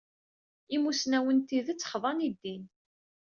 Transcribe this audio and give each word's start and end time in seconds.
Imussnawen 0.75 1.37
n 1.41 1.45
tidet 1.47 1.87
xḍan 1.91 2.23
i 2.27 2.29
ddin. 2.33 2.63